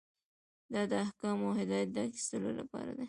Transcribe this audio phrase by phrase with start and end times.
[0.71, 2.99] دا د احکامو او هدایت د اخیستلو لپاره دی.